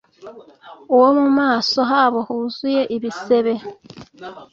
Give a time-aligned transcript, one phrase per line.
[0.95, 3.53] uwo mu maso habo huzuye ibisebe